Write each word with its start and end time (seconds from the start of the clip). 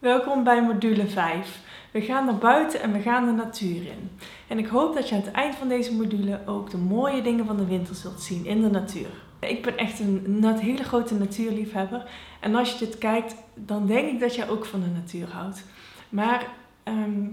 Welkom 0.00 0.44
bij 0.44 0.62
module 0.62 1.06
5. 1.06 1.60
We 1.90 2.00
gaan 2.00 2.24
naar 2.24 2.38
buiten 2.38 2.80
en 2.80 2.92
we 2.92 3.00
gaan 3.00 3.26
de 3.26 3.32
natuur 3.32 3.76
in. 3.86 4.10
En 4.48 4.58
ik 4.58 4.66
hoop 4.66 4.94
dat 4.94 5.08
je 5.08 5.14
aan 5.14 5.20
het 5.20 5.30
eind 5.30 5.54
van 5.54 5.68
deze 5.68 5.94
module 5.94 6.40
ook 6.46 6.70
de 6.70 6.76
mooie 6.76 7.22
dingen 7.22 7.46
van 7.46 7.56
de 7.56 7.66
winter 7.66 7.94
zult 7.94 8.20
zien 8.20 8.46
in 8.46 8.60
de 8.60 8.70
natuur. 8.70 9.08
Ik 9.40 9.62
ben 9.62 9.76
echt 9.76 10.00
een 10.00 10.58
hele 10.58 10.84
grote 10.84 11.14
natuurliefhebber. 11.14 12.10
En 12.40 12.54
als 12.54 12.72
je 12.72 12.78
dit 12.78 12.98
kijkt, 12.98 13.34
dan 13.54 13.86
denk 13.86 14.08
ik 14.08 14.20
dat 14.20 14.34
jij 14.34 14.48
ook 14.48 14.64
van 14.64 14.80
de 14.80 14.86
natuur 14.86 15.28
houdt. 15.28 15.64
Maar 16.08 16.46
ehm, 16.82 17.24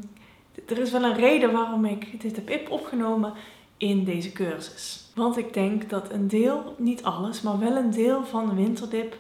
er 0.66 0.78
is 0.78 0.92
wel 0.92 1.04
een 1.04 1.16
reden 1.16 1.52
waarom 1.52 1.86
ik 1.86 2.22
dit 2.22 2.36
heb 2.36 2.72
opgenomen 2.72 3.34
in 3.78 4.04
deze 4.04 4.32
cursus. 4.32 5.12
Want 5.16 5.38
ik 5.38 5.54
denk 5.54 5.90
dat 5.90 6.12
een 6.12 6.28
deel, 6.28 6.76
niet 6.78 7.04
alles, 7.04 7.42
maar 7.42 7.60
wel 7.60 7.76
een 7.76 7.92
deel 7.92 8.26
van 8.26 8.50
de 8.50 8.56
winterdip 8.56 9.18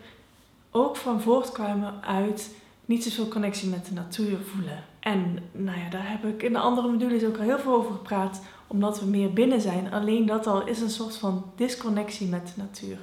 ook 0.71 0.95
van 0.95 1.21
voortkwamen 1.21 1.93
uit 2.04 2.55
niet 2.88 3.04
zoveel 3.04 3.27
connectie 3.27 3.69
met 3.69 3.85
de 3.85 3.93
natuur 3.93 4.38
voelen. 4.39 4.83
En 4.99 5.39
nou 5.51 5.79
ja, 5.79 5.89
daar 5.89 6.09
heb 6.09 6.25
ik 6.25 6.43
in 6.43 6.54
de 6.54 6.59
andere 6.59 6.87
modules 6.87 7.23
ook 7.23 7.37
al 7.37 7.43
heel 7.43 7.60
veel 7.60 7.73
over 7.73 7.91
gepraat, 7.91 8.41
omdat 8.68 9.00
we 9.00 9.05
meer 9.05 9.33
binnen 9.33 9.61
zijn. 9.61 9.91
Alleen 9.91 10.25
dat 10.25 10.47
al 10.47 10.68
is 10.68 10.82
een 10.82 10.89
soort 10.89 11.15
van 11.15 11.51
disconnectie 11.55 12.27
met 12.27 12.47
de 12.47 12.61
natuur. 12.61 12.97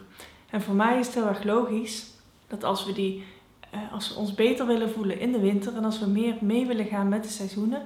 En 0.51 0.63
voor 0.63 0.75
mij 0.75 0.99
is 0.99 1.07
het 1.07 1.15
heel 1.15 1.27
erg 1.27 1.45
logisch 1.45 2.07
dat 2.47 2.65
als 2.65 2.85
we, 2.85 2.93
die, 2.93 3.25
eh, 3.71 3.93
als 3.93 4.09
we 4.09 4.15
ons 4.15 4.35
beter 4.35 4.67
willen 4.67 4.91
voelen 4.91 5.21
in 5.21 5.33
de 5.33 5.41
winter 5.41 5.77
en 5.77 5.85
als 5.85 5.99
we 5.99 6.07
meer 6.07 6.35
mee 6.41 6.67
willen 6.67 6.87
gaan 6.87 7.09
met 7.09 7.23
de 7.23 7.29
seizoenen, 7.29 7.83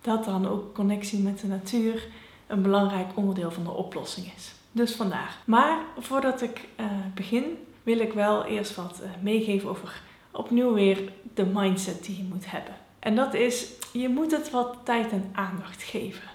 dat 0.00 0.24
dan 0.24 0.48
ook 0.48 0.74
connectie 0.74 1.18
met 1.18 1.40
de 1.40 1.46
natuur 1.46 2.06
een 2.46 2.62
belangrijk 2.62 3.08
onderdeel 3.14 3.50
van 3.50 3.64
de 3.64 3.70
oplossing 3.70 4.32
is. 4.36 4.52
Dus 4.72 4.94
vandaar. 4.94 5.36
Maar 5.44 5.78
voordat 5.98 6.42
ik 6.42 6.68
uh, 6.80 6.86
begin, 7.14 7.44
wil 7.82 7.98
ik 7.98 8.12
wel 8.12 8.44
eerst 8.44 8.74
wat 8.74 9.00
uh, 9.02 9.08
meegeven 9.22 9.68
over 9.68 10.02
opnieuw 10.32 10.72
weer 10.72 11.12
de 11.34 11.44
mindset 11.44 12.04
die 12.04 12.16
je 12.16 12.24
moet 12.24 12.50
hebben. 12.50 12.74
En 12.98 13.14
dat 13.14 13.34
is, 13.34 13.66
je 13.92 14.08
moet 14.08 14.30
het 14.30 14.50
wat 14.50 14.76
tijd 14.84 15.12
en 15.12 15.30
aandacht 15.32 15.82
geven. 15.82 16.28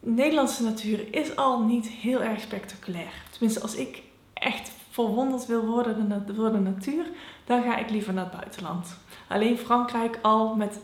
Nederlandse 0.00 0.62
natuur 0.62 1.14
is 1.14 1.36
al 1.36 1.62
niet 1.62 1.88
heel 1.88 2.22
erg 2.22 2.40
spectaculair. 2.40 3.12
Tenminste, 3.30 3.60
als 3.60 3.74
ik 3.74 4.02
echt 4.32 4.70
verwonderd 4.90 5.46
wil 5.46 5.66
worden 5.66 6.24
door 6.36 6.52
de 6.52 6.58
natuur, 6.58 7.04
dan 7.44 7.62
ga 7.62 7.76
ik 7.76 7.90
liever 7.90 8.12
naar 8.12 8.24
het 8.24 8.32
buitenland. 8.40 8.96
Alleen 9.28 9.58
Frankrijk 9.58 10.18
al 10.22 10.54
met 10.54 10.78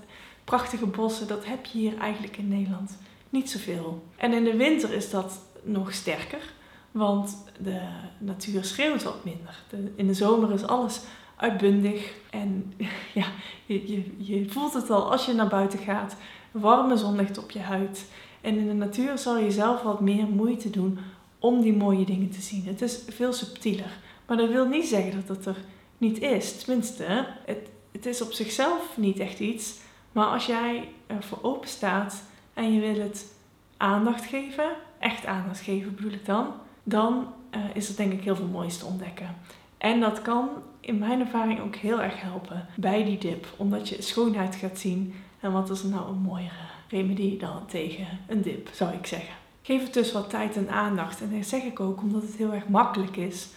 prachtige 0.44 0.86
bossen, 0.86 1.28
dat 1.28 1.44
heb 1.44 1.64
je 1.64 1.78
hier 1.78 1.98
eigenlijk 1.98 2.36
in 2.36 2.48
Nederland 2.48 2.98
niet 3.28 3.50
zoveel. 3.50 4.02
En 4.16 4.32
in 4.32 4.44
de 4.44 4.56
winter 4.56 4.92
is 4.92 5.10
dat 5.10 5.38
nog 5.62 5.92
sterker, 5.92 6.52
want 6.90 7.44
de 7.60 7.80
natuur 8.18 8.64
schreeuwt 8.64 9.02
wat 9.02 9.24
minder. 9.24 9.62
in 9.96 10.06
de 10.06 10.14
zomer 10.14 10.52
is 10.52 10.66
alles 10.66 11.00
uitbundig 11.42 12.14
en 12.30 12.72
ja, 13.20 13.26
je, 13.66 13.92
je, 13.92 14.14
je 14.16 14.48
voelt 14.50 14.74
het 14.74 14.90
al 14.90 15.10
als 15.10 15.26
je 15.26 15.32
naar 15.32 15.48
buiten 15.48 15.78
gaat. 15.78 16.16
Warme 16.50 16.96
zonlicht 16.96 17.38
op 17.38 17.50
je 17.50 17.60
huid. 17.60 18.04
En 18.40 18.58
in 18.58 18.66
de 18.66 18.72
natuur 18.72 19.18
zal 19.18 19.38
je 19.38 19.50
zelf 19.50 19.82
wat 19.82 20.00
meer 20.00 20.26
moeite 20.26 20.70
doen 20.70 20.98
om 21.38 21.60
die 21.60 21.76
mooie 21.76 22.04
dingen 22.04 22.30
te 22.30 22.40
zien. 22.40 22.64
Het 22.66 22.82
is 22.82 23.02
veel 23.08 23.32
subtieler. 23.32 23.98
Maar 24.26 24.36
dat 24.36 24.48
wil 24.48 24.66
niet 24.66 24.86
zeggen 24.86 25.26
dat 25.26 25.36
het 25.36 25.46
er 25.46 25.56
niet 25.98 26.20
is. 26.20 26.62
Tenminste, 26.64 27.26
het, 27.44 27.68
het 27.92 28.06
is 28.06 28.22
op 28.22 28.32
zichzelf 28.32 28.96
niet 28.96 29.18
echt 29.18 29.38
iets. 29.38 29.74
Maar 30.12 30.26
als 30.26 30.46
jij 30.46 30.88
ervoor 31.06 31.38
open 31.42 31.68
staat 31.68 32.22
en 32.54 32.72
je 32.72 32.80
wil 32.80 33.02
het 33.02 33.34
aandacht 33.76 34.24
geven, 34.24 34.70
echt 34.98 35.26
aandacht 35.26 35.60
geven 35.60 35.94
bedoel 35.94 36.12
ik 36.12 36.26
dan, 36.26 36.46
dan 36.82 37.26
uh, 37.54 37.60
is 37.74 37.88
er 37.88 37.96
denk 37.96 38.12
ik 38.12 38.22
heel 38.22 38.36
veel 38.36 38.46
moois 38.46 38.78
te 38.78 38.84
ontdekken. 38.84 39.36
En 39.82 40.00
dat 40.00 40.22
kan 40.22 40.48
in 40.80 40.98
mijn 40.98 41.20
ervaring 41.20 41.60
ook 41.60 41.74
heel 41.74 42.02
erg 42.02 42.20
helpen 42.20 42.66
bij 42.76 43.04
die 43.04 43.18
dip, 43.18 43.46
omdat 43.56 43.88
je 43.88 44.02
schoonheid 44.02 44.54
gaat 44.54 44.78
zien. 44.78 45.14
En 45.40 45.52
wat 45.52 45.70
is 45.70 45.82
nou 45.82 46.08
een 46.08 46.18
mooiere 46.18 46.54
remedie 46.88 47.38
dan 47.38 47.66
tegen 47.66 48.06
een 48.28 48.42
dip, 48.42 48.68
zou 48.72 48.92
ik 48.94 49.06
zeggen. 49.06 49.34
Geef 49.62 49.82
het 49.82 49.94
dus 49.94 50.12
wat 50.12 50.30
tijd 50.30 50.56
en 50.56 50.70
aandacht. 50.70 51.20
En 51.20 51.30
dat 51.36 51.46
zeg 51.46 51.62
ik 51.62 51.80
ook 51.80 52.00
omdat 52.00 52.22
het 52.22 52.36
heel 52.36 52.52
erg 52.52 52.68
makkelijk 52.68 53.16
is 53.16 53.48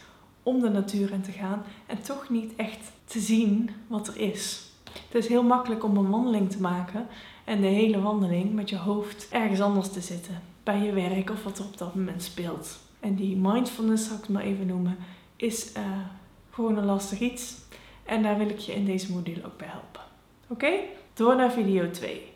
om 0.43 0.61
de 0.61 0.69
natuur 0.69 1.11
in 1.11 1.21
te 1.21 1.31
gaan 1.31 1.63
en 1.85 2.01
toch 2.01 2.29
niet 2.29 2.55
echt 2.55 2.91
te 3.05 3.19
zien 3.19 3.69
wat 3.87 4.07
er 4.07 4.17
is. 4.17 4.63
Het 5.07 5.23
is 5.23 5.27
heel 5.27 5.43
makkelijk 5.43 5.83
om 5.83 5.97
een 5.97 6.09
wandeling 6.09 6.51
te 6.51 6.61
maken 6.61 7.07
en 7.43 7.61
de 7.61 7.67
hele 7.67 8.01
wandeling 8.01 8.53
met 8.53 8.69
je 8.69 8.77
hoofd 8.77 9.27
ergens 9.29 9.61
anders 9.61 9.91
te 9.91 10.01
zitten. 10.01 10.41
Bij 10.63 10.79
je 10.79 10.91
werk 10.91 11.29
of 11.29 11.43
wat 11.43 11.59
er 11.59 11.65
op 11.65 11.77
dat 11.77 11.95
moment 11.95 12.23
speelt. 12.23 12.79
En 12.99 13.15
die 13.15 13.35
mindfulness, 13.35 14.07
zal 14.07 14.15
ik 14.15 14.21
het 14.21 14.31
maar 14.31 14.43
even 14.43 14.67
noemen, 14.67 14.97
is 15.35 15.71
uh, 15.77 15.83
gewoon 16.49 16.77
een 16.77 16.85
lastig 16.85 17.19
iets. 17.19 17.55
En 18.05 18.23
daar 18.23 18.37
wil 18.37 18.49
ik 18.49 18.59
je 18.59 18.73
in 18.73 18.85
deze 18.85 19.11
module 19.11 19.45
ook 19.45 19.57
bij 19.57 19.67
helpen. 19.67 20.01
Oké, 20.47 20.71
door 21.13 21.35
naar 21.35 21.51
video 21.51 21.91
2. 21.91 22.33